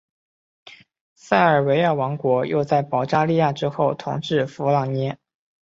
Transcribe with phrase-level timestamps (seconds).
[1.13, 5.19] 塞尔维亚王国又在保加利亚之后统治弗拉涅。